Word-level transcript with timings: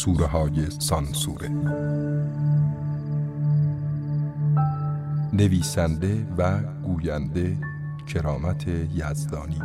سوره 0.00 0.26
های 0.26 0.70
سانسوره. 0.78 1.48
نویسنده 5.32 6.26
و 6.38 6.58
گوینده 6.62 7.58
کرامت 8.06 8.68
یزدانی. 8.68 9.60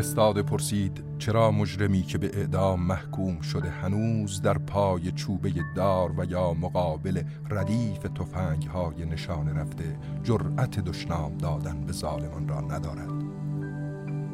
فرستاده 0.00 0.42
پرسید 0.42 1.04
چرا 1.18 1.50
مجرمی 1.50 2.02
که 2.02 2.18
به 2.18 2.30
اعدام 2.38 2.82
محکوم 2.82 3.40
شده 3.40 3.70
هنوز 3.70 4.42
در 4.42 4.58
پای 4.58 5.12
چوبه 5.12 5.52
دار 5.76 6.14
و 6.20 6.24
یا 6.24 6.54
مقابل 6.54 7.22
ردیف 7.50 7.98
تفنگ 7.98 8.62
های 8.62 9.04
نشان 9.04 9.56
رفته 9.56 9.98
جرأت 10.22 10.80
دشنام 10.80 11.36
دادن 11.36 11.80
به 11.80 11.92
ظالمان 11.92 12.48
را 12.48 12.60
ندارد؟ 12.60 13.12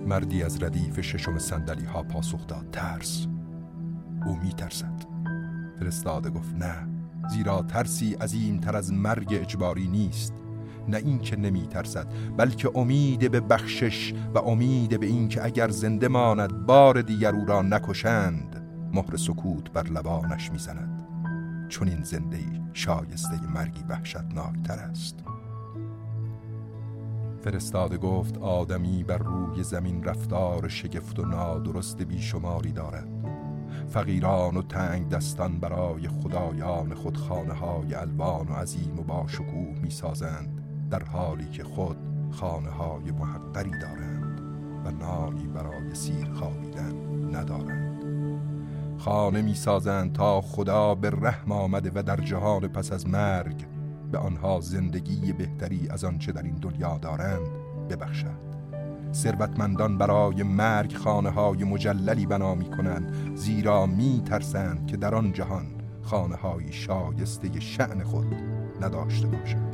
مردی 0.06 0.42
از 0.42 0.62
ردیف 0.62 1.00
ششم 1.00 1.38
سندلی 1.38 1.84
ها 1.84 2.02
پاسخ 2.02 2.46
داد 2.46 2.70
ترس. 2.72 3.26
او 4.26 4.36
می 4.36 4.52
ترسد 4.52 5.04
فرستاده 5.80 6.30
گفت 6.30 6.54
نه 6.54 6.88
زیرا 7.28 7.62
ترسی 7.62 8.14
عظیم 8.14 8.60
تر 8.60 8.76
از 8.76 8.92
مرگ 8.92 9.28
اجباری 9.40 9.88
نیست. 9.88 10.45
نه 10.88 10.96
این 10.96 11.18
که 11.18 11.36
نمی 11.36 11.66
ترسد 11.66 12.06
بلکه 12.36 12.70
امید 12.74 13.30
به 13.30 13.40
بخشش 13.40 14.14
و 14.34 14.38
امید 14.38 15.00
به 15.00 15.06
این 15.06 15.28
که 15.28 15.44
اگر 15.44 15.68
زنده 15.68 16.08
ماند 16.08 16.66
بار 16.66 17.02
دیگر 17.02 17.34
او 17.34 17.44
را 17.44 17.62
نکشند. 17.62 18.62
مهر 18.92 19.16
سکوت 19.16 19.72
بر 19.72 19.82
لبانش 19.82 20.52
می‌زند. 20.52 21.06
چون 21.68 21.88
این 21.88 22.02
زنده 22.02 22.38
شایسته 22.72 23.52
مرگی 23.54 23.84
وحشتناکتر 23.88 24.78
است. 24.78 25.24
فرستاده 27.40 27.98
گفت 27.98 28.38
آدمی 28.38 29.04
بر 29.04 29.18
روی 29.18 29.62
زمین 29.62 30.04
رفتار 30.04 30.68
شگفت 30.68 31.18
و 31.18 31.24
نادرست 31.24 32.02
بیشماری 32.02 32.72
دارد. 32.72 33.08
فقیران 33.88 34.56
و 34.56 34.62
تنگ 34.62 35.08
دستان 35.08 35.60
برای 35.60 36.08
خدایان 36.08 36.94
خود 36.94 37.16
خانه 37.16 37.54
های 37.54 37.94
الوان 37.94 38.48
و 38.48 38.52
عظیم 38.52 38.98
و 38.98 39.02
با 39.02 39.26
شکوه 39.28 39.78
می 39.82 39.90
سازند 39.90 40.65
در 40.90 41.04
حالی 41.04 41.48
که 41.48 41.64
خود 41.64 41.96
خانه 42.30 42.70
های 42.70 43.10
محقری 43.10 43.70
دارند 43.70 44.40
و 44.84 44.90
نانی 44.90 45.46
برای 45.46 45.94
سیر 45.94 46.32
خوابیدن 46.32 46.94
ندارند. 47.36 47.96
خانه 48.98 49.42
می 49.42 49.54
سازند 49.54 50.12
تا 50.12 50.40
خدا 50.40 50.94
به 50.94 51.10
رحم 51.10 51.52
آمده 51.52 51.90
و 51.94 52.02
در 52.02 52.16
جهان 52.16 52.68
پس 52.68 52.92
از 52.92 53.08
مرگ 53.08 53.66
به 54.12 54.18
آنها 54.18 54.60
زندگی 54.60 55.32
بهتری 55.32 55.88
از 55.90 56.04
آنچه 56.04 56.32
در 56.32 56.42
این 56.42 56.54
دنیا 56.54 56.98
دارند 56.98 57.48
ببخشد 57.90 58.46
ثروتمندان 59.12 59.98
برای 59.98 60.42
مرگ 60.42 60.94
خانه 60.94 61.30
های 61.30 61.64
مجللی 61.64 62.26
بنا 62.26 62.54
می 62.54 62.70
کنند 62.70 63.36
زیرا 63.36 63.86
می 63.86 64.22
ترسند 64.24 64.86
که 64.86 64.96
در 64.96 65.14
آن 65.14 65.32
جهان 65.32 65.66
خانه 66.02 66.36
های 66.36 66.72
شایسته 66.72 67.60
شعن 67.60 68.02
خود 68.02 68.36
نداشته 68.80 69.26
باشند. 69.26 69.65